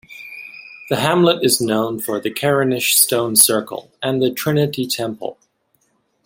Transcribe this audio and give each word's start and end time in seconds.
The 0.89 0.95
hamlet 0.95 1.43
is 1.43 1.61
known 1.61 1.99
for 1.99 2.19
the 2.19 2.31
Carinish 2.31 2.95
Stone 2.95 3.35
Circle 3.35 3.91
and 4.01 4.19
the 4.19 4.31
Trinity 4.31 4.87
Temple. 4.87 5.37